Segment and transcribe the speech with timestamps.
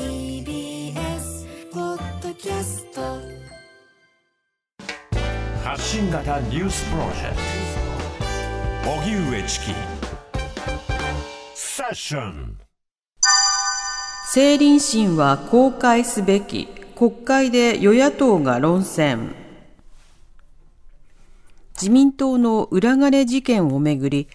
[0.00, 3.20] TBS ポッドキャスト。
[5.62, 7.36] 発信型ニュースプロジェク
[8.86, 8.90] ト。
[9.02, 9.74] 荻上チキ。
[11.54, 12.58] セッション。
[14.28, 19.34] 政倫審は公開すべき国会で与野党が論戦。
[21.74, 24.28] 自民党の裏金事件をめぐり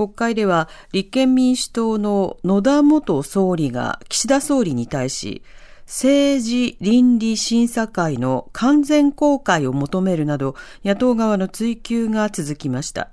[0.00, 5.42] 国会では立憲民主党の野田元総理が岸田総理に対し
[5.84, 10.54] 政治倫理審査会の完全公開を求めるなど
[10.86, 13.10] 野党側の追及が続きました。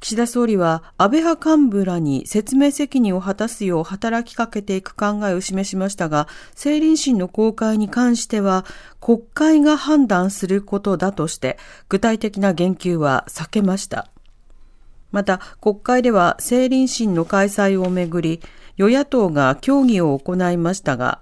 [0.00, 8.66] 岸田総理は安倍派幹部らに説明責任を果たすよう働きかけていく考えを示しましたが、政倫審の公開に関しては
[9.00, 11.56] 国会が判断することだとして
[11.88, 14.08] 具体的な言及は避けました。
[15.14, 18.40] また国会では政倫審の開催をめぐり
[18.76, 21.20] 与野党が協議を行いましたが、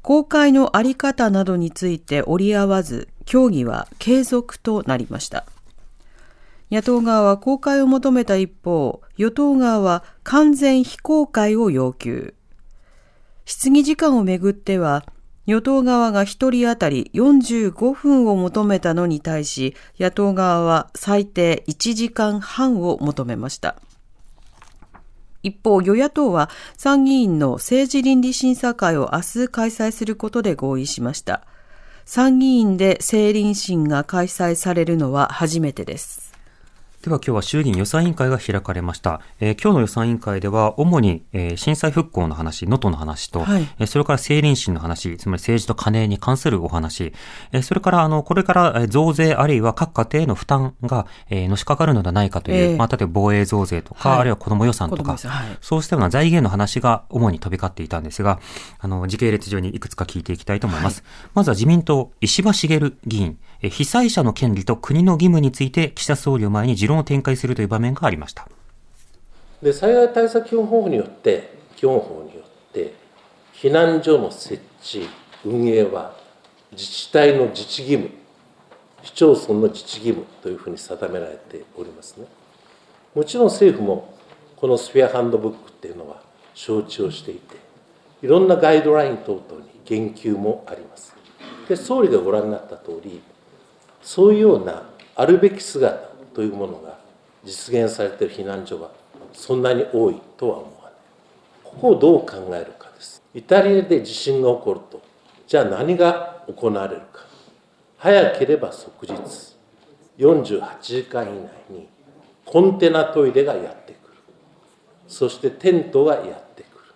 [0.00, 5.44] 公開のあり方などについて折り合わず、協議は継続となりました。
[6.70, 12.32] 野党側は公開を求めた一方、与党側は完全非公開を要求。
[13.44, 15.04] 質疑時間をめぐっては、
[15.46, 23.76] 与党側が一人当たり45分を求めたのに対し、野党側は最低1時間半を求めました。
[25.44, 31.46] 一方、与野党は参議院の政治倫理審査会を明日開催することで合意しました。
[32.04, 36.25] 参議院で政倫審が開催されるのは初めてです。
[37.06, 39.20] では今日は衆議院予算委員会が開かれました。
[39.38, 43.68] えー今日の予算委員会では主に、えー震災復興の話、能登の話と、はい。
[43.78, 47.12] えーそれから政倫審の話、つまり政治と金に関するお話、
[47.52, 52.76] えーそれからあの、これからえー増税あるいは各家庭への負担が、えーのしかかるのではないかという、ええ。
[52.76, 54.18] まあ、例えば防衛増税とか、はい。
[54.18, 55.58] あるいは子ども予算とか、はい。
[55.60, 58.40] そうしたような財源の話が主に飛び交っていたんですが、
[58.80, 61.04] あの、時系列上にいくつか聞いていきたいと思います。
[61.34, 68.48] まずは自民党、石破茂議員、え被災者の権利と国の義務について岸田総理を前に持論を展開するという場面がありました。
[69.62, 72.94] で災害対策基本法によって基本法によって
[73.52, 75.08] 避難所の設置
[75.44, 76.14] 運営は
[76.72, 78.10] 自治体の自治義務
[79.02, 82.26] 市町村の自治義務というふうに定められておりますね
[83.14, 84.14] もちろん政府も
[84.56, 86.20] このスフィアハンドブックっていうのは
[86.54, 87.56] 承知をしていて
[88.22, 91.14] いろんなガイドライン等々に言及もあります
[91.68, 93.22] で総理がご覧になった通り
[94.06, 94.84] そういうような
[95.16, 95.98] あるべき姿
[96.32, 96.96] というものが
[97.44, 98.92] 実現されている避難所は
[99.32, 100.92] そんなに多いとは思わない。
[101.64, 103.20] ここをどう考えるかです。
[103.34, 105.02] イタリアで地震が起こると
[105.48, 107.26] じゃあ何が行われるか。
[107.98, 109.12] 早ければ即日
[110.18, 111.88] 48時間以内に
[112.44, 114.12] コンテナトイレがやってくる。
[115.08, 116.94] そしてテントがやってくる。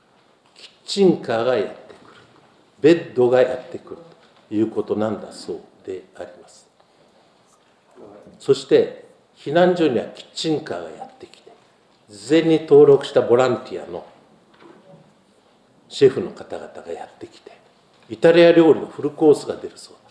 [0.55, 1.73] キッチンカーがやって
[2.05, 2.21] くる。
[2.81, 3.99] ベッドがやってくる
[4.49, 6.40] ということなんだそうであります。
[8.41, 9.05] そして
[9.37, 11.53] 避難所にはキッチンカーがやってきて
[12.09, 14.05] 事前に登録したボランティアの
[15.89, 17.53] シェフの方々がやってきて
[18.09, 20.11] イタリア料理のフルコースが出るそうだ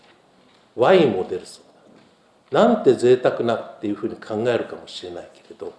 [0.76, 5.74] ワインも出るそうだなんて贅沢なっていうふうに考えるかもしれないけれど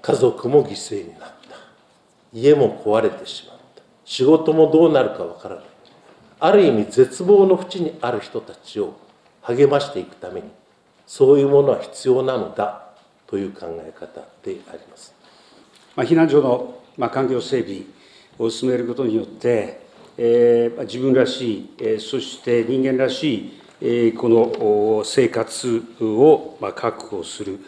[0.00, 1.36] 家族も犠牲になった
[2.32, 5.64] 家も壊れてしまった仕事もどうなるかわからない
[6.40, 8.94] ある意味絶望の淵にある人たちを
[9.42, 10.50] 励ましていくために
[11.06, 12.82] そういうものは必要なのだ
[13.26, 15.14] という考え方であります。
[15.94, 17.82] まあ、避難所の、まあ、環境整備
[18.38, 19.80] を進めることによって、
[20.18, 27.58] えー自分らしい、えーそして人間らしい、えーこの生活を、まあ、確保する、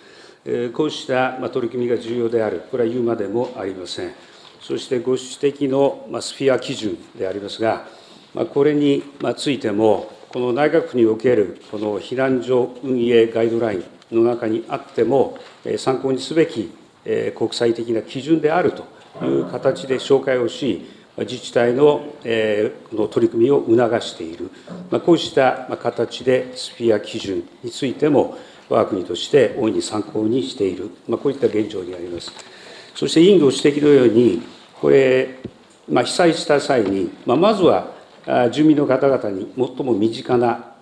[0.44, 4.12] えーこうした、まあ、取り組みが重要である、これは言うまでもありません。
[4.60, 7.86] そしてご指摘の、まあ、スフィア基準でありますが、
[8.34, 13.78] まあ、これにまあついても、この内閣府におけるこの避難所運営ガイドライ
[14.12, 15.38] ンの中にあっても、
[15.78, 16.70] 参考にすべき
[17.34, 18.84] 国際的な基準であると
[19.24, 20.86] いう形で紹介をし、
[21.18, 24.50] 自治体のこの取り組みを促している、
[25.00, 28.36] こうした形でスフィア基準についても、
[28.68, 32.30] 我が国として大いに参考にしている、こういった現状にあります。
[32.94, 34.42] そして委員ご指摘のように、
[34.78, 35.38] これ、
[35.88, 37.96] まあ、被災した際に、まあ、まずは
[38.52, 40.74] 住民の方々に最も身近な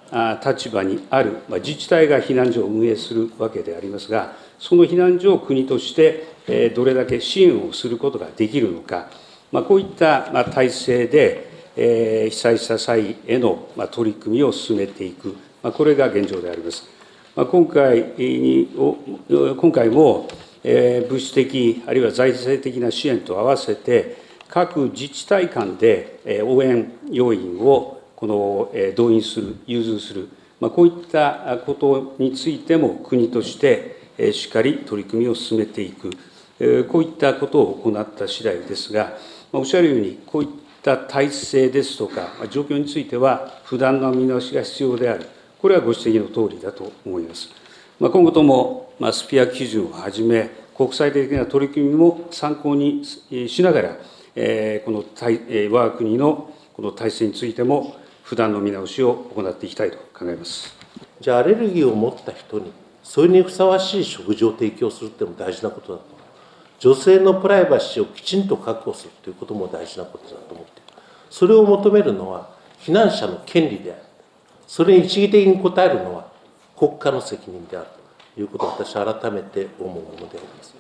[0.45, 9.09] 立場にある、ま、自治体が避難所を運営するわけでありますが、その避難所を国として、えどれだけ支援をすることができるのか、
[9.53, 16.85] ま、こういったま体制で、え被災した際へのま取り組みを進めていく、ま、これが現状であります。
[17.37, 18.69] ま、今回に
[19.29, 20.29] 今回も、
[20.65, 24.26] え物質的、あるいは財政的な支援と合わせて、
[24.57, 30.31] 各自治体間で応援要員をこの動員する、融通する、
[30.61, 36.09] まあ、こういったことについても国としてしっかり取り組みを進めていく、
[36.89, 39.19] こういったことを行った次第ですが、
[39.53, 40.49] おっしゃるように、こういっ
[40.83, 45.27] た体制ですとか、状況については、不断な見直しが必要である、
[45.61, 47.51] これはご指摘の通りだと思います。
[48.01, 53.97] 今後とも、スピア基準をはじめ、国際的な取り組みも参考にしながら、
[54.37, 60.77] えこの体え我が国のこの体制についても、不断の見直しを行っていきたいと考えます。
[61.21, 62.73] じゃあアレルギーを持った人に
[63.03, 66.05] それにふさわしい食事を提供するっていうのも大事なことだと
[66.79, 71.03] 女性のプライバシーをきちんと確保するということも大事なことだと思っている。
[71.31, 72.51] それを求めるのは
[72.81, 74.03] 避難者の権利である。
[74.67, 76.27] それに一義的に応えるのは
[76.77, 77.87] 国家の責任である
[78.35, 80.76] ということを私は改めて思うものであります。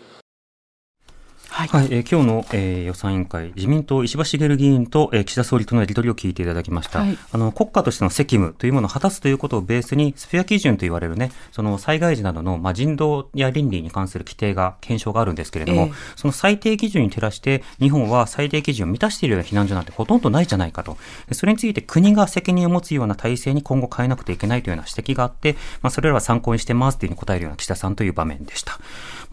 [1.69, 1.83] はい。
[1.83, 7.01] はい、えー今日の、えー予算委員会、自民党石破茂議員と、えー岸田総理とのやり取りを聞いていただきました。
[7.01, 20.97] はいあの、国家としての責務というものを果たすということをベースに、スフェア基準と言われるね、その災害時などの、まあ、人道や倫理に関する規定が、検証があるんですけれども、ええその最低基準に照らして、日本は最低基準を満たしているような避難所なんてほとんどないじゃないかと。
[21.29, 28.79] でそれについて国が責任を持つような体制に今後変えなくてはいけないというような指摘があって、まあ、それらは参考にしてますというふうに答えるような岸田さんという場面でした。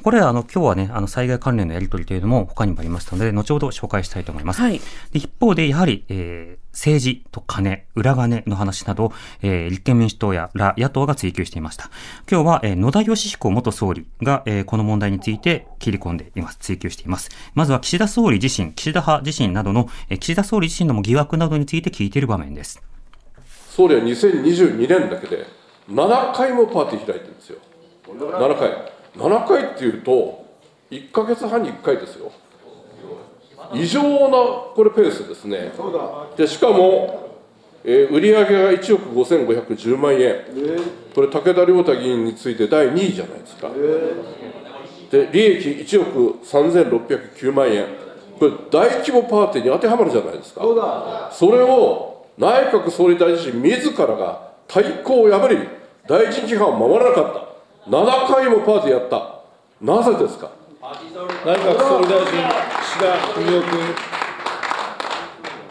[0.03, 4.61] これはあの今日はね、あの災害関連のやり取りというのも他にもありましたので、後ほど紹介したいと思います。
[4.61, 4.79] はい
[5.11, 9.13] で一方で、やはり、えー政治と金、裏金の話など、
[9.43, 11.89] えー立憲民主党やら野党が追及していました。
[12.29, 16.57] 今日は、えー野田義彦元総理が、えーこの問題について切り込んでいます。
[16.59, 17.29] 追及しています。
[17.53, 22.81] まずは岸田総理自身、岸田派自身などの、えー岸田総理自身の疑惑などについて聞いている場面です。
[23.69, 25.45] 総理は2022年だけで
[25.89, 27.57] 7回もパーティー開いてるんですよ
[28.07, 28.69] 7回
[29.15, 30.45] 7回っていうと
[30.91, 32.31] 1か月半に1回ですよ。
[33.73, 34.37] 異常な
[34.75, 35.71] これペースですね。
[36.37, 37.29] でしかも、
[37.83, 40.37] えー売上が1億5510万円。
[41.15, 43.69] これ武田良太議員について第2位じゃないですか。
[45.11, 47.85] で利益1億3609万円。
[48.39, 50.61] これ大規模パーティーに当てはまるじゃないですか。
[51.31, 55.57] それを内閣総理大臣自らが対抗を破り
[56.07, 57.52] 大臣規範を守らなかった。
[57.87, 59.41] 7回もパーティーやった
[59.81, 60.51] なぜですか？
[61.45, 62.27] 内閣総理大臣、
[62.81, 63.69] 岸田文雄君。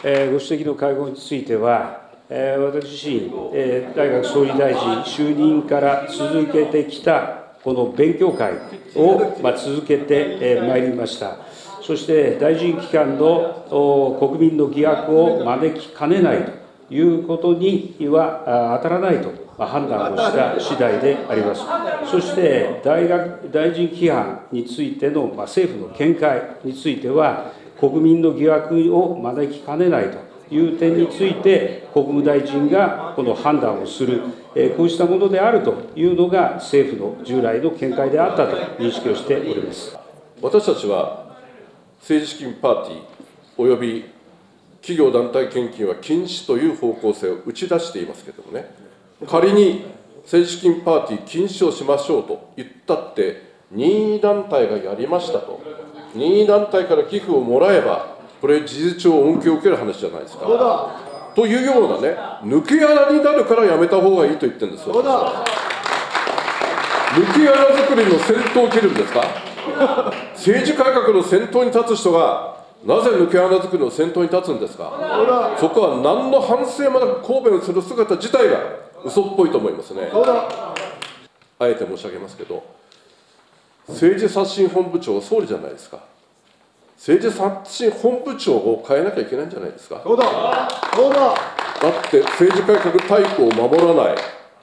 [0.05, 8.55] えーご指摘の会合については、えー私自身、えー内閣総理大臣就任から続けてきたこの勉強会
[8.97, 11.37] を、まあ、続けてえーまいりました。
[11.83, 16.53] そして大臣機関のお国民の疑惑を招きかねないと
[16.93, 21.63] いうことにはあ当たらないと判断をした次第であります。
[22.11, 34.21] そして大学大臣規範についてのまあ政府の見解については、国民の疑惑を招きかねないという点について、国務大臣がこの判断をする、
[34.55, 39.97] えこうしたものであるというのが政府の従来の見解であったと認識をしております。
[40.43, 41.37] 私たちは
[42.01, 43.03] 政治資金パーティー
[43.57, 44.12] および
[44.83, 48.75] 企業団体献金は禁止という方向性を打ち出していますけれどもね。
[49.27, 49.85] 仮に
[50.25, 55.63] 政治資金パーティー禁止をしましょうと言ったって任意団体がやりましたと。
[56.15, 60.47] 任意団体から寄付をもらえばこれ事実上恩恵を受ける話じゃないですか。
[61.35, 64.95] というようなね抜け穴になるからやめた方がいいと言ってるんですよ。
[64.97, 65.05] 抜
[67.35, 69.23] け穴作りの先頭を切るんですか？
[70.35, 72.52] 政治改革の先頭に立つ人が
[72.85, 75.57] なぜ抜け穴作りの先頭に立つんですか？
[75.59, 78.59] そこは何の反省もなく抗弁する姿自体が
[79.05, 80.11] 嘘っぽいと思いますね。
[81.59, 82.65] あえて申し上げますけど
[83.89, 86.01] 政治刷新本部長は総理じゃないですか。
[86.97, 90.01] 政治刷新本部長を変えなきゃいけないんじゃないですか。
[90.05, 90.25] そうだ
[90.95, 91.35] そうだだっ
[92.11, 94.17] て政治改革大綱を守らない、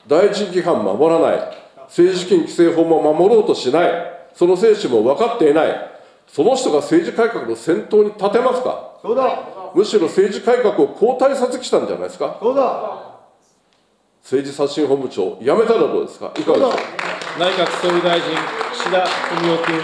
[0.08, 1.40] 大臣規範守らない、
[1.88, 3.92] 政治資金規正法も守ろうとしない、
[4.34, 5.90] その精神も分かっていない、
[6.32, 9.44] その人が政治改革の先頭に立てますか、そうだ
[9.74, 13.10] むしろ政治改革を後退させてきたんじゃないですか、そうだ
[14.22, 16.84] 政治刷新本部長、辞めたらどうですか、いかがですか？
[17.40, 18.30] 内閣総理大臣、
[18.74, 19.06] 岸田
[19.42, 19.82] 文雄君。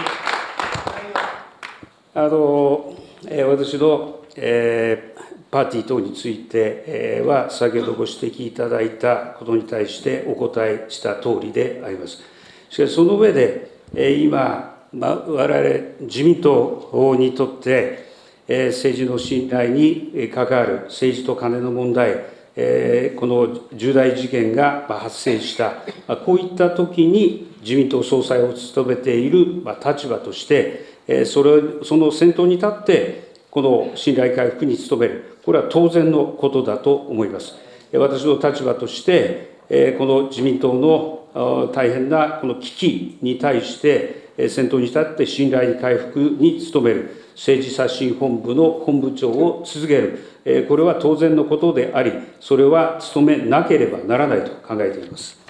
[2.14, 2.94] あの、
[3.28, 5.16] えー私のえー
[5.48, 12.18] パーティー等については、先ほどご指摘いただいたことに対してお答えした通りであります。
[12.68, 18.06] しかし、その上で、今、われわれ自民党にとって、
[18.46, 22.14] 政治の信頼に関わる政治とカネの問題、
[23.16, 25.82] この重大事件が発生した、
[26.24, 37.54] こういったときに自民党総裁を務めている立場として、それその先頭に立って、この信頼回復に努める、これは当然のことだと思います。
[37.92, 39.56] 私の立場として、
[39.98, 49.96] この自民党の大変なこの危機に対して、先頭に立って信頼回復に努める、政治刷新本部の本部長を続け
[50.44, 55.45] る、これは当然のことであり、それは努めなければならないと考えています。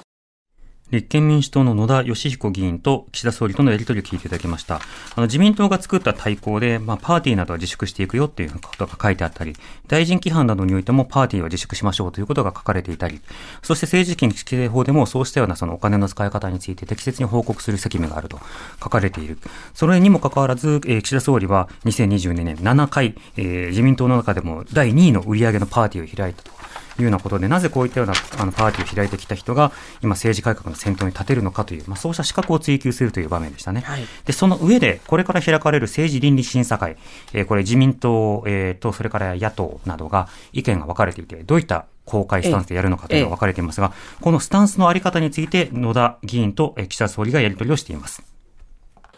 [0.90, 4.76] 立憲民主党の野田義彦議員と岸田総理とのやり取りを聞いていただきました。
[4.76, 4.80] あ
[5.16, 9.54] の自民党が作った対抗で、まあ、パーティーなどは自粛していくよっていうことが書いてあったり、
[9.88, 13.20] 大臣規範などにおいてもパーティーは自粛しましょうということが書かれていたり、
[13.62, 18.38] そして政治資金規正法でもそうしたようなそのお金の使い方について適切に報告する責務があると
[18.82, 19.38] 書かれている。
[19.74, 26.55] それにもかかわらず、えー、岸田総理は2022年7回、えー、自民党の中でも第2位の売り上げのパーティーを開いたと。
[26.98, 29.72] いうようなことで、なぜこういったようなあのパーティーを開いてきた人が、
[30.02, 33.82] 今、政治改革の先頭に立てるのかという、まあ、そうした資格を追求するという場面でしたね。
[33.82, 36.96] はい、で、その上で、これから開かれる政治倫理審査会、
[37.32, 48.22] えー、これ自民党、えー、と、それから野党などが意見が分かれていて、どういった公開スタンスでやるのかというのが分かれていますが、このスタンスのあり方について、野田議員と岸田総理がやり取りをしています。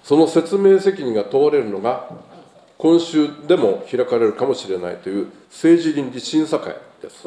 [0.02, 2.08] その説明責任が問われるのが、
[2.78, 7.26] 今週でも開かれるかもしれないという政治倫理審査会です。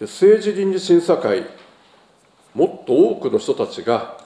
[0.00, 1.44] で政治倫理審査会、
[2.54, 4.16] もっと多くの人たちが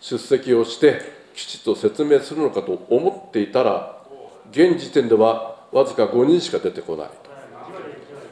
[0.00, 1.00] 出席をして、
[1.36, 4.02] きちっと説明するのかと思っていたら、
[4.50, 7.14] 現時点ではわずか5人しか出てこないと。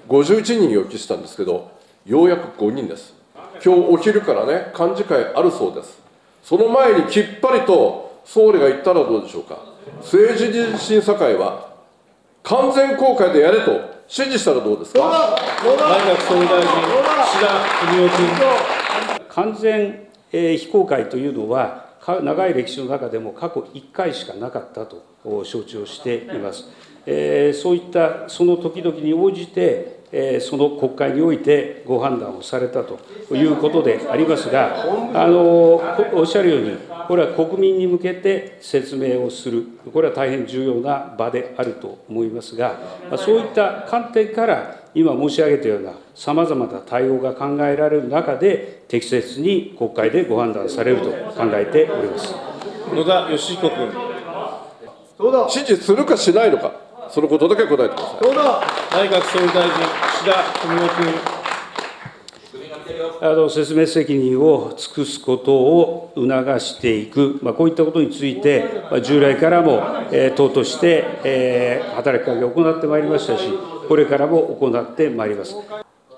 [0.08, 1.70] 51人予期したんですけど、
[2.04, 3.14] ようやく5人です。
[3.64, 5.96] 今日お昼からね、幹事会あるそうです。
[6.42, 9.58] その前にきっぱりと総理が言ったらどうでしょうか。
[9.98, 11.69] 政治審査会は
[12.50, 14.98] 完全公開でやれと指示したらどうですか？
[14.98, 16.68] 内閣総理大臣、
[17.24, 17.46] 岸田
[17.86, 18.18] 文雄君。
[19.28, 21.90] 完全、えー、非公開というのは、
[22.24, 26.64] 長い歴史の中でも過去1回しかなかったと承知をしています。
[27.06, 29.99] えー、そういったその時々に応じて、
[30.40, 32.98] その国会においてご判断をされたと
[33.34, 34.82] いうことでありますが、
[35.14, 35.80] あの
[36.14, 36.76] おっしゃるように、
[37.06, 42.76] これは国民に向けて説明をする、これは大変重要な場であると思いますが、
[43.16, 52.34] そういった観点から、今申し上げたようなさまざまな対応が考えられる中で、適切に国会でご判断されると考えております
[52.92, 53.92] 野田義彦君。
[55.54, 56.89] 指示するかしないのか。
[57.10, 59.08] そのことだけ答えてください。
[59.08, 59.72] 内閣総理大臣、
[60.12, 61.40] 岸田文雄君。
[63.22, 73.50] あの説明責任を尽くすことを促していく、まあ、こういったことについて、まあ、従来からも、えー、党として、えー、働きかけを行ってまいりましたし、
[73.88, 75.54] これからも行ってまいります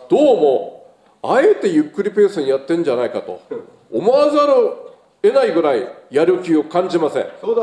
[0.08, 3.42] どうも、あえてゆっくりペースにやってんじゃないかと
[3.90, 7.26] 思わざるを得ないぐらいやる気を感じません。
[7.40, 7.62] そうだ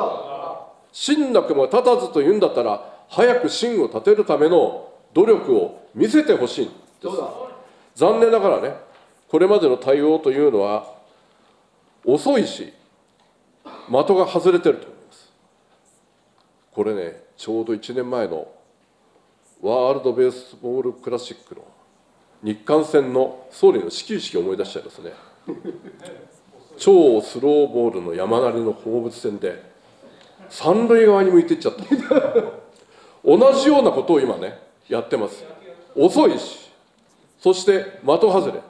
[0.91, 7.07] 真なくも立たずというんだったら、早く芯を立てるための努力を見せてほしいんです。
[7.95, 8.75] 残念ながらね
[9.27, 10.93] これまでの対応というのは
[12.05, 12.71] 遅いし
[13.63, 15.31] 的が外れてると思います。
[16.71, 18.47] これねちょうど1年前の
[19.61, 21.63] ワールド・ベースボール・クラシックの
[22.41, 25.11] 日韓戦の総理の始球式を思い出しちゃいますね。
[26.77, 29.61] 超スローボールの山なりの放物線で
[30.49, 31.83] 三塁側に向いていっちゃった。
[33.23, 35.43] 同じようなことを今ねやってます。
[35.95, 36.69] 遅いし
[37.39, 38.61] そして的外れ。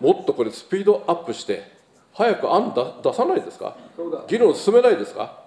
[0.00, 1.70] もっとこれスピードアップして
[2.12, 3.76] 早く案出さないですか？
[4.28, 5.42] 議論進めないですか？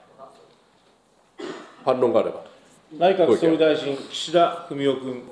[1.84, 2.44] 反論があれば。
[2.98, 5.24] 内閣総理大臣岸田文雄君。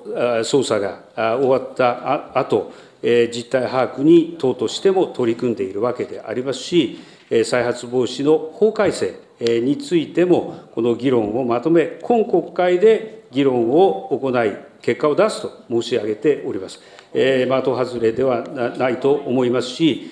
[0.41, 6.99] 捜査が終わったあと実態把握に党としても取り組んでいるわけでありますし
[7.45, 16.79] 再発防止の法改正についても、この議論をまとめ、今国会で議論を行い、結果を出すと申し上げております。
[17.13, 18.43] えー、的外れでは
[18.77, 20.11] ないと思いますし、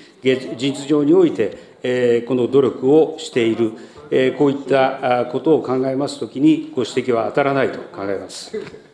[0.57, 3.73] 実上において、えー、この努力をしている、
[4.11, 8.90] えー、こういったことを考えますときに、ご指摘は当たらないと考えます。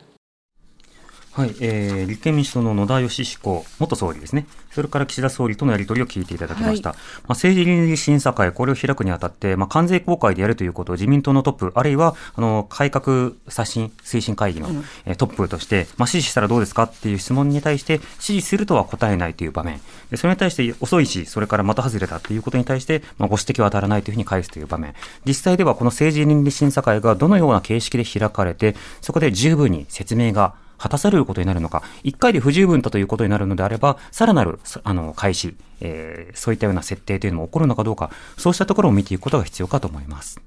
[1.38, 4.48] はい、えー、立憲民主党の野田義彦元総理ですね。
[4.72, 6.90] それから岸田総理とのやり取りを聞いていただきました。
[6.90, 14.68] まあ、政治倫理審査会、これを開くにあたって、まあ、関税公開でやるということを自民党のトップ、あるいは、あの、改革刷新推進会議の、
[15.06, 19.80] えートップとして、まあ、支持したらどうですかっていう質問に対して、支持するとは答えないという場面。
[20.10, 24.96] でそれに対して遅いし、それから的外れだっていうことに対して、まあ、ご指摘は当たらないというふうに返すという場面。
[25.24, 40.40] 実際ではこの政治倫理審査会がどのような形式で開かれて、そこで十分に説明が果たされることになるのか、一回で不十分だということになるのであれば、さらなる、さあの、開始、えーそういったような設定というのも起こるのかどうか、そうしたところを見ていくことが必要かと思います。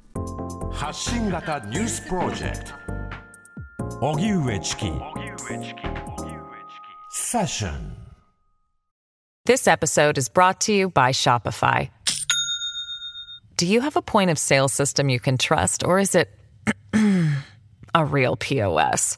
[0.71, 4.91] 発信型ニュースプロジェクト荻上チキ
[7.11, 7.97] セッション
[9.45, 11.89] This episode is brought to you by Shopify.
[13.57, 16.29] Do you have a point of sale system you can trust, or is it
[17.93, 19.17] a real POS?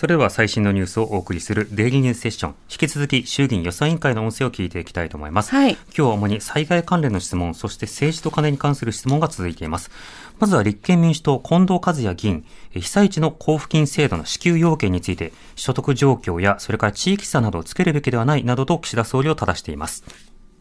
[0.00, 2.54] それでは最新のニュースをお送りするデイリーニュースセッション。
[2.70, 5.50] 引き続き衆議院予算委員会の音声を聞いていきたいと思います。
[5.54, 9.90] はい今日は主に災害関連の質問、そして政治と金に関する質問が続いています。
[10.38, 20.02] まずは立憲民主党近藤和也議員、え被災地の交付金制度の支給要件について、所得状況やそれから地域差などをつけるべきではないなどと岸田総理を正しています。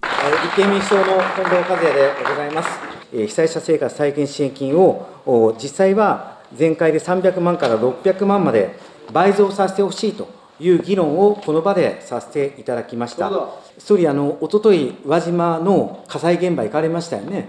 [0.04, 2.70] えー立憲民主党の近藤和也でございます。
[3.14, 8.78] えー被災者生活再建支援金をお実際は前回で300万から600万まで
[9.12, 10.28] 倍増させてほしいと
[10.60, 13.32] いう議論をこの場でさせていただきました。
[13.78, 17.48] 総理、あの一昨日宇和島の火災現場行かれましたよね。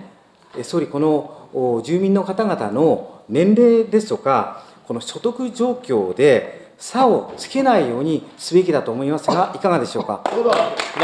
[0.57, 10.23] えー総理、このお住民の方々の年齢ですとか、この所得状況で差をつけないようにすべきだと思いますが、いかがでしょうか？
[10.25, 10.33] 内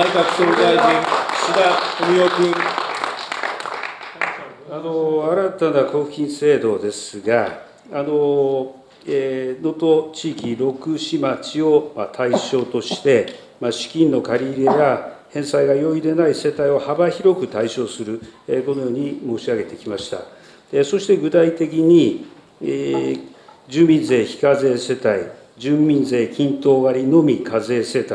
[0.07, 0.85] 閣総理大臣、
[1.33, 2.55] 岸田文雄君。
[4.69, 7.61] あの新たな交付金制度ですが、
[7.93, 18.21] あのえー能登地域六市町を対象として、 資金の借り入れや返済が容易でない世帯を幅広く対象する、
[18.65, 20.19] このように申し上げてきました。
[20.85, 22.27] そして具体的に、
[23.69, 28.07] 住民税非課税世帯、住民税均等割のみ課税世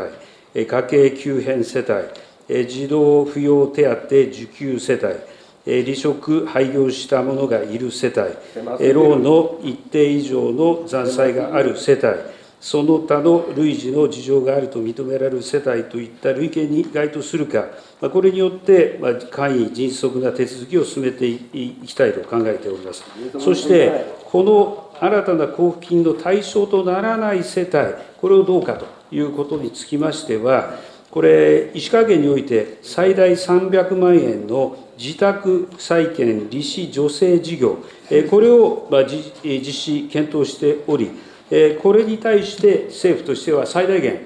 [0.53, 5.30] 帯、家計急変世帯、児童扶養手当受給世帯、
[5.65, 8.19] 離職、廃業した者がいる世帯、
[8.79, 12.01] えーローンの一定以上の残債がある世帯、
[12.59, 17.67] その他の類似の事情があると認められる世帯といった類型に該当するか、
[17.99, 21.39] まあこれによって、まあ簡易、迅速な手続きを進めてい
[21.85, 23.03] きたいと考えております。
[23.39, 27.71] そして、この新たな交付金の対象とならない世帯、
[28.19, 30.75] これをどうかということにつきましては、
[31.11, 37.77] これ、石川県において最大300万円の自宅再建利子助成事業、
[38.29, 41.11] これを実施、検討しており、
[41.81, 44.25] これに対して政府としては最大限、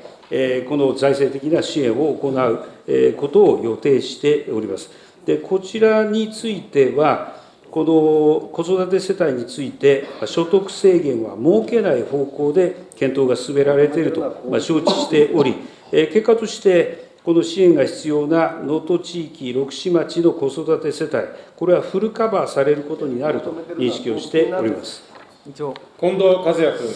[0.69, 4.91] この財政的な支援を行うことを予定しております。
[5.25, 7.33] で、こちらについては、
[7.71, 15.55] この子育て世帯について、所得制限は設けない方向で検討が進められていると承知しており、
[15.95, 21.13] 結果として、この支援が必要な能登地域六市町の子育て世帯、
[21.55, 25.01] これはフルカバーされることになると認識をしております。
[25.49, 26.87] 以上近藤和也君。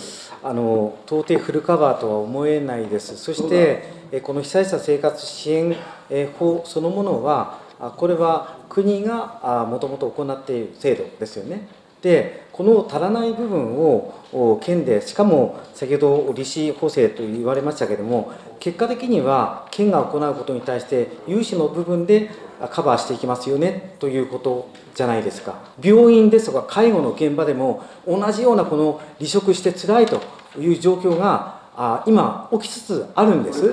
[0.41, 5.75] あの到底フルカバーとは思えないです、そしてえこの被災者生活支援
[6.09, 11.67] え法そのものは、あこれは国がもともと行っている制度ですよね。
[12.01, 30.21] でこの足らない部分をお県でしかも先ほど利子補正と言われましたけれども結果的には県が行うことに対して融資の部分であカバーしていきますよねということじゃないですか病院ですとか介護の現場でも同じようなこの離職して辛いと
[30.59, 33.71] いう状況があ今起きつつあるんです。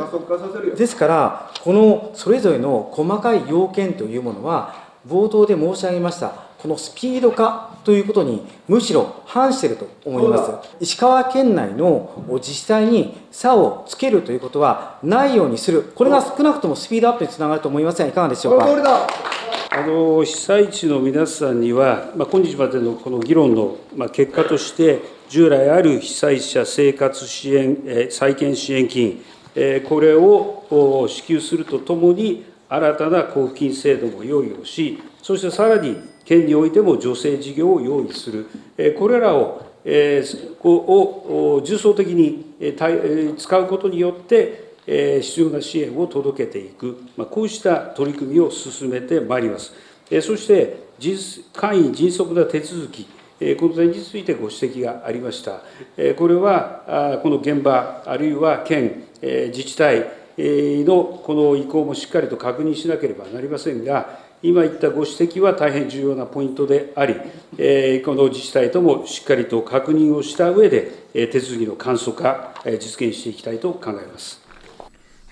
[0.76, 4.76] ですからこのそれぞれの細かい要件というものは
[5.08, 10.50] 冒頭で申し上げましたこのスピード化ということにむしろ反していると思います。
[10.80, 15.92] 石川県内の自治体に差をつけるということはないようにする。
[15.94, 18.66] これが少なくともスピードアップにつながると思いますがいかがでしょうか？
[19.70, 29.22] あの被災地の皆さんには、まあ、今日までのこの議論の、まあ、結果として、従来ある被災者生活支援、えー再建支援金、
[29.54, 38.46] えーこれをお支給するとともに、新たな交付金制度も用意をし、そしてさらに県においても助成事業を用意する、
[38.98, 42.54] これらをを重層的に
[43.38, 46.98] 使うことによって、必要な支援を届けていく、
[47.30, 49.72] こうした取り組みを進めてまいります。
[50.22, 50.86] そして、
[51.52, 53.04] 簡易迅速な手続き、
[53.58, 55.62] この点についてご指摘がありました。
[56.16, 60.06] これは、この現場、あるいは県、自治体
[60.38, 74.45] のこの意向もしっかりと確認しなければなりませんが、今言ったご指摘は大変重要なポイントであり、この自治体ともしっかりと確認をした上で、手続きの簡素化、実現していきたいと考えます。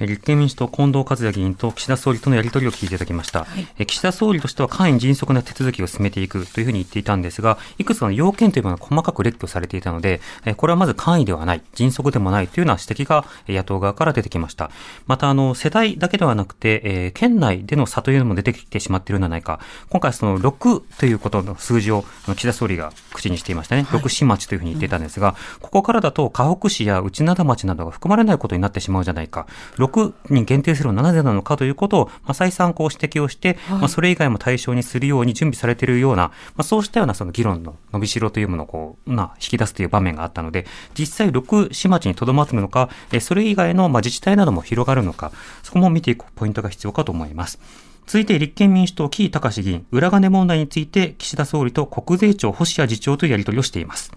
[0.06, 3.40] 立憲民主党、近藤和也議員と岸田総理とのやり取りを聞いていただきました。
[3.40, 3.46] は
[3.78, 10.20] い、岸田総理としては、簡易迅速な手続きを進めていくというふうに言っていたんですが、いくつかの要件というものが細かく列挙されていたので、
[10.56, 14.70] これはまず簡易ではない、迅速でもないというような指摘が野党側から出てきました。
[15.06, 19.60] また、あの、世代だけではなくて、えー、県内での差というのも出てきてしまっているのではないか。
[19.90, 22.04] 今回、その6ということの数字を
[22.36, 23.82] 岸田総理が口にしていましたね。
[23.82, 29.46] はい、6市町というふうに言っていたんですが、ここからだと、河北市や内灘町などが含まれないことになってしまうじゃないか。
[29.78, 29.93] 6
[30.30, 40.66] に限定するのはなぜなのかということを、まあ、再三こう指摘をして、はい、まあ、それ以外も対象にするように準備されているような、まあ、そうしたようなその議論の伸びしろというものをこう、まあ、引き出すという場面があったので、
[40.98, 47.58] 実際6市町にとどまるのか、えそれ以外のまあ自治体なども広がるのか、そこも見ていくポイントが必要かと思います。
[48.06, 54.12] 続いて立憲民主党、木井隆議員、裏金問題について岸田総理と国税庁、星谷次長というやり取りをしています。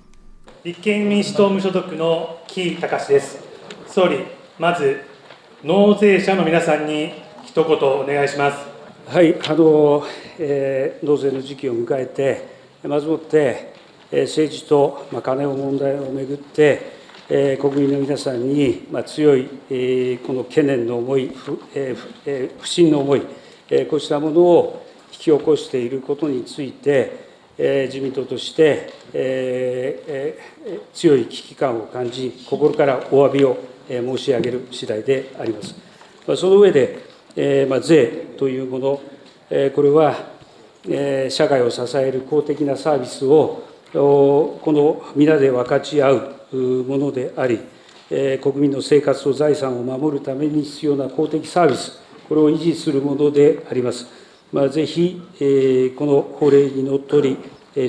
[0.63, 3.39] 立憲民主党無所属の木井隆です。
[3.87, 4.25] 総理、
[4.59, 5.01] まず
[5.63, 7.11] 納税者の皆さんに
[7.43, 8.63] 一言お願いします。
[9.07, 10.03] はい、あの、
[10.37, 12.47] えー、納税の時期を迎えて、
[12.87, 13.73] まずもって、
[14.11, 16.91] えー、政治と、まあ、金を問題をめぐって、
[17.27, 23.23] えー、国民の皆さんに、まあ、強い、えー、この懸念の思い、不,、えーえー、不信の思い、
[23.71, 27.25] えー、こうしたものを引き起こしていることについて、
[27.57, 35.75] えー、自民党として、えーえー、強い危機感を感じ、心からお詫びを申し上げる次第であります。
[36.35, 36.99] その上で、
[37.35, 39.01] えま税というもの、
[39.49, 40.15] えこれは
[40.89, 46.35] え社会を支える公的なサービスをこの皆で分かち合う
[46.87, 47.59] ものであり、
[48.09, 54.07] え国民の生活と財産を守るために必要な公的サービス、これを維持するものであります。
[54.51, 55.21] まあ、ぜひ、
[55.97, 57.37] この法令にのっとり、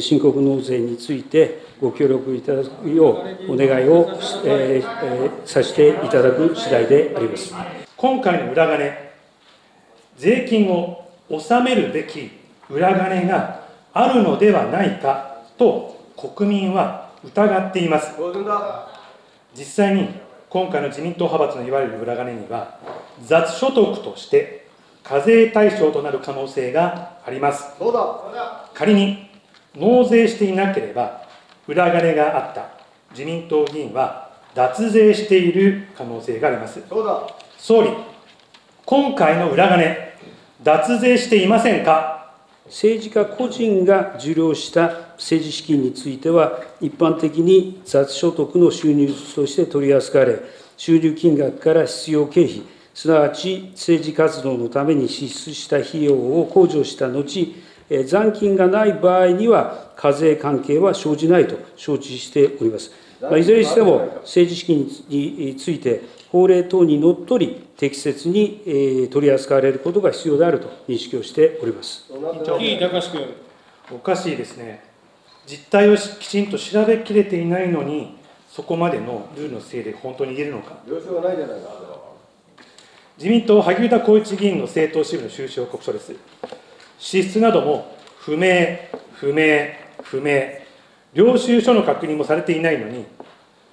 [0.00, 4.06] 申告納税についてご協力いただくようお願いを、
[4.44, 7.54] えー、させていただく次第であります。
[7.96, 8.92] 今回の裏金
[10.18, 12.30] 税金を納めるべき
[12.68, 18.12] 裏金があるのではないかと国民は疑っています。
[19.56, 20.08] 実際に
[20.50, 22.78] 今回の自民党派閥のいわゆる裏金には
[23.24, 24.66] 雑所得として
[25.02, 27.64] 課税対象となる可能性があります。
[28.74, 29.27] 仮に
[29.76, 31.22] 納税していなければ
[31.66, 32.70] 裏金があった。
[33.10, 36.80] 自民党議員は脱税している可能性があります。
[37.58, 37.90] 総理
[38.84, 39.96] 今回の裏金
[40.62, 42.16] 脱税していませんか？
[42.66, 50.38] 政治家個人が受領した政治資金については一般的に雑所得の収入として取り扱われ
[50.76, 57.54] 収入金額から必要経費すなわち政治活動のために支出した費用を控除した後
[58.06, 62.92] 残金がない場合には、課税関係は生じないと承知しております。
[63.36, 72.10] いずれにしても、政治資金について、法令等にのっとり、適切に取り扱われることが必要であると認識をしております。
[72.60, 73.34] 井伊隆君、
[73.92, 74.82] おかしいですね。
[75.46, 78.16] 実態をきちんと調べきれていないのに、
[78.50, 80.76] そこまでのルールのせいで本当に言えるのか。
[83.16, 86.12] 自民党、萩生田光一議員の政党支部の収支報告書です。
[86.98, 88.78] 支出なども不明、
[89.12, 89.68] 不明、
[90.02, 90.60] 不明、
[91.14, 93.06] 領収書の確認もされていないのに、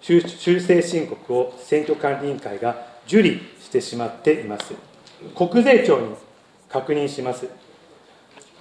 [0.01, 0.21] 修
[0.59, 4.73] 正申告を選挙管理委員会が受理してしまっています。
[5.35, 6.15] 国税庁に
[6.69, 7.47] 確認します。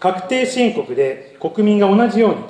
[0.01, 2.43] 確定申告で国民が同じように、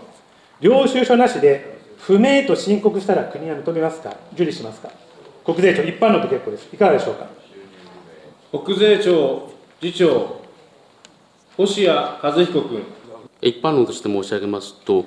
[0.61, 4.91] 領収書なしで不明と申告したら国は認めますか、受理しますか？
[5.45, 6.69] 国税庁、一般論で結構です。
[6.73, 7.27] いかがでしょうか？
[8.59, 9.51] 国税庁
[9.81, 10.44] 次長
[11.57, 12.83] 星谷和彦君。
[13.41, 15.05] 一般論として申し上げますと、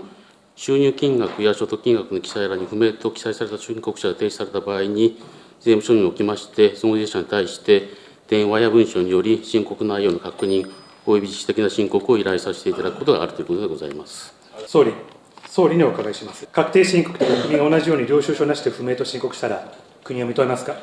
[0.55, 5.17] 収入金額や所得金額の記載欄に不明と記載された申告者が提出された場合に、
[5.59, 7.89] 税務署におきまして、その税者に対して、
[8.29, 10.71] 電話や文書により申告内容の確認、
[11.05, 14.33] および自主的な申告を依頼させていただくことがあるということでございます
[14.67, 14.93] 総理、
[15.47, 16.47] 総理にお伺いします。
[16.51, 20.75] 確定申告と国民が同じように領収書なしで不明と申告したら、国は認めますか？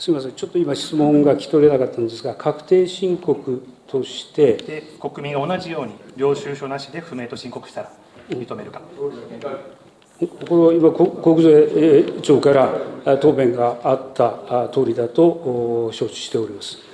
[0.00, 7.92] すみません、ちょっと今、質問が聞き取れなかったんですが、確定申告としてで国民が同じように領収書なしで不明と申告したら
[8.30, 8.80] 認めるか。
[8.88, 16.89] これは今、国税庁から答弁があった通りだと承知しております。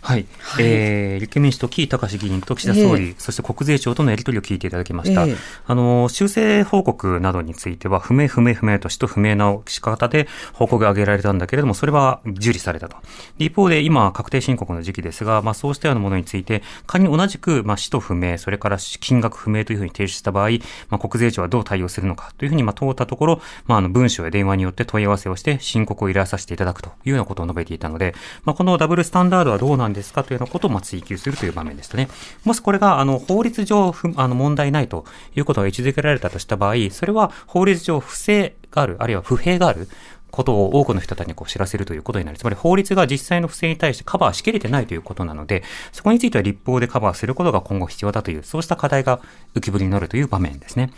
[0.00, 5.24] はい、はい、えー、立憲民主党、木井隆議員と岸田総理、えー、そして国税庁とのやり取りを聞いていただきました。
[5.24, 12.96] えー、あの修正報告などについては、不明、不明、不明としと不明な仕方で報告が挙げられたんだけれども、それは受理されたと。
[13.38, 20.50] 一方で、今、確定申告の時期ですが、まあ、そうしたようなものについて、仮に同じく、まあ、使途不明、それから金額不明というふうに提出した場合、
[20.88, 32.08] まあ、国税庁はどう対応するのかというふうに、まあ、問うたところ、まあ、あの文書や電話によって問い合わせをして、申告を依頼させていただくというようなことを述べていたので、まあ、このダブルスタンダードはどうなんですかというようなことをま追及するという場面でしたね。
[32.44, 35.04] もしこれがあの法律上あの問題ないと
[35.36, 39.88] いうことが位置づけられたとした場合、それは法律上不正がある、あるいは不平がある。
[40.30, 42.38] ことを多くの人たちにこう知らせるということになる。
[42.38, 49.20] つまり法律が実際の不正に対してカバーしきれてないということなので、そこについては立法でカバーすることが今後必要だという、そうした課題が
[49.54, 50.92] 浮き彫りになるという場面ですね。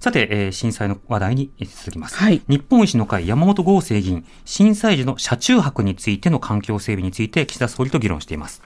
[0.00, 2.16] さて、えー、震災の話題に続きます。
[2.16, 8.62] はい、日本維新の会山本剛正議員、震災時の車中泊についての環境整備について岸田総理と議論しています。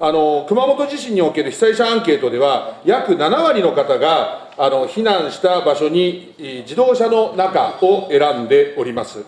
[0.00, 9.24] あの熊本地震における被災者アンケートでは、約7割の方があの避難した場所に自動車の中を選んでおります。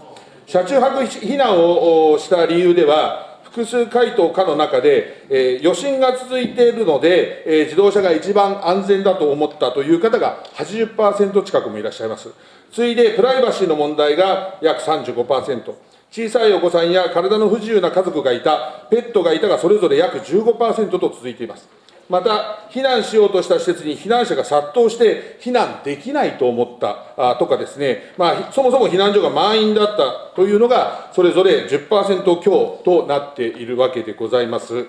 [0.49, 3.26] 車中泊避難をした理由では、
[3.57, 12.29] 複数回答かの中で、えー、余震が続いているので、えー、自動車が一番安全だと思ったという方が80%近くもいらっしゃいます。
[12.71, 15.75] 次いで、プライバシーの問題が約35%。
[16.11, 21.67] 小さいお子さんや体の不自由な家族がいた、ペットがいたがそれぞれ約15%と続いています。
[22.09, 34.87] また、避難しようとした施設に避難者が殺到して避難できないと思ったとかですね、まあ、そもそも避難所が満員だったというのが、それぞれ10%強となっているわけでございます。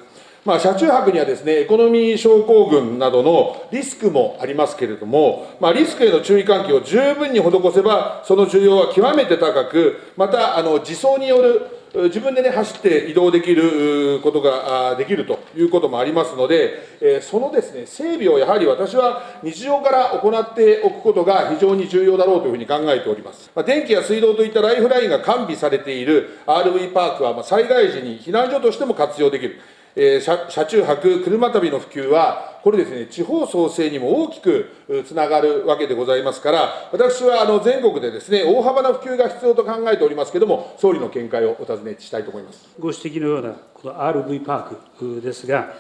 [0.47, 23.51] まあ、車中泊にはですね、エコノミー症候群などのリスクもありますけれども、まあ、リスクへの注意喚起を十分に施せば、その需要は極めて高く、また、あの、自走による自分でね、走って移動できることができるということもありますので、そのですね、整備をやはり私は日常から行っておくことが非常に重要だろうというふうに考えております。
[23.55, 29.59] ま電気や水道といったライフラインが完備されている RV パークは、ま災害時に避難所としても活用できる。
[29.95, 34.69] えー、車車中泊、車旅の普及は、これですね、地方創生にも大きく
[35.05, 42.67] つながるわけでございますから、私はあの全国でですね、大幅な普及が必要と考えておりますけれども、総理の見解をお尋ねしたいと思います。
[42.79, 45.73] ご指摘のような、この RV パークですが、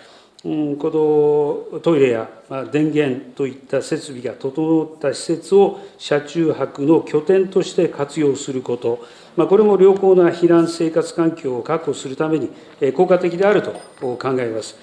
[0.45, 9.03] うん、このトイレや、まあ、電源といった設備が整った施設を車中泊の拠点として活用すること、
[9.37, 12.49] まあ、これも良好な避難生活環境を確保するために
[12.93, 13.71] 効果的であると
[14.01, 14.75] 考えます。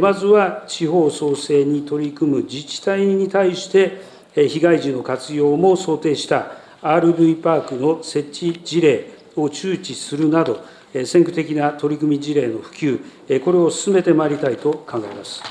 [0.00, 4.00] まずは地方創生に取り組む自治体に対して、
[4.34, 15.42] 被害時の活用も想定した RV パークの設置事例を周知するなど、先駆的な取り組み事例の普及、これを進めてまいりたいと考えます。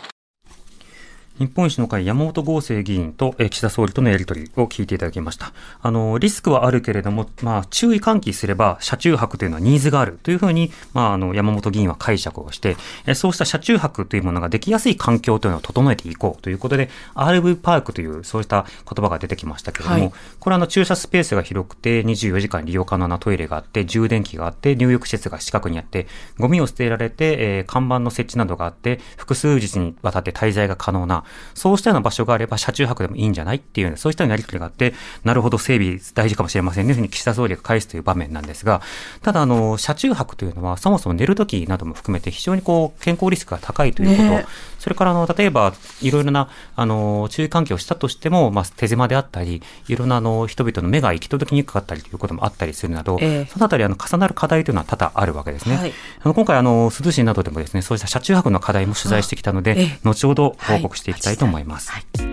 [1.39, 5.54] 日本維新の会山本剛正議員と岸田総理とのやり取りを聞いていただきました。
[5.82, 12.76] あの、リスクはあるけれども、まあ、注意喚起すれば、車中泊というのはニーズがあるというふうに、まあ、あの、山本議員は解釈をして、
[13.13, 26.08] そうした車中泊というものができやすい環境というのを整えていこうということで、RV パークという、そうした言葉が出てきましたけれども、はい、これはあの、駐車スペースが広くて、24時間利用可能なトイレがあって、充電器があって、入浴施設が近くにあって、
[26.39, 31.23] ゴミを捨てられて、えー、看板の設置などがあって、複数日にわたって滞在が可能な、
[31.54, 38.82] そうしたような場所があれば車中泊でもいいんじゃないっていう、そうしたようなやり取りがあって、なるほど整備大事かもしれませんね、というふうに岸田総理が返すという場面なんですが、
[39.22, 44.46] ただ、あの、車中泊というのは、そもそも寝るときなども含めて非常にこう、健康リスクが高いということ、ね、
[44.80, 55.78] それから、あの、例えば、いろいろな、あの、注意喚起をしたとしても、まあ、手狭であったり、いろんな、あの、人々の目が行き届きにくかったりということもあったりするなど、えー、そのあたり、あの、重なる課題というのは多々あるわけですね。
[55.78, 61.91] はい、あの今回、あの、珠洲市などでもですね、そうした車中泊の課題も取材してきたので、えー、後ほど報告していきたいと思います。
[61.91, 62.01] はい。
[62.01, 62.27] はい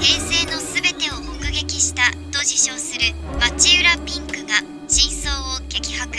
[0.00, 0.80] 平成のす。
[0.82, 4.54] べてを目撃したと自称する町浦ピンクが
[4.88, 6.16] 真相を激白。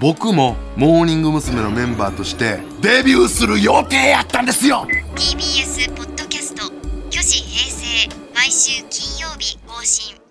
[0.00, 1.60] 僕もモーニング娘。
[1.60, 4.86] のメンバーとしてデビューする予定やったんですよ。
[5.14, 6.70] TBS ポッドキャスト
[7.10, 10.23] 「巨子平成」毎週金曜日更新